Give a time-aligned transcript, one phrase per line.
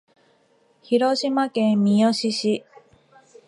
[0.81, 2.65] 広島県三次市